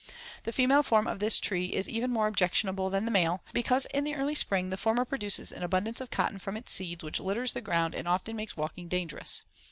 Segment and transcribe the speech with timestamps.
[0.45, 4.03] The female form of this tree is even more objectionable than the male, because in
[4.03, 7.53] the early spring the former produces an abundance of cotton from its seeds which litters
[7.53, 9.43] the ground and often makes walking dangerous.